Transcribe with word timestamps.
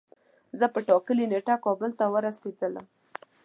زه 0.59 0.65
په 0.73 0.79
ټاکلی 0.87 1.25
نیټه 1.31 1.55
کابل 1.65 1.91
ته 1.99 2.05
ورسیدلم 2.13 2.85